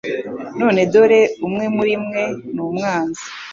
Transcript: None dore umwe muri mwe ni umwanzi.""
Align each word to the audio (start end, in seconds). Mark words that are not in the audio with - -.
None 0.59 0.81
dore 0.91 1.21
umwe 1.47 1.65
muri 1.75 1.93
mwe 2.05 2.23
ni 2.53 2.59
umwanzi."" 2.67 3.23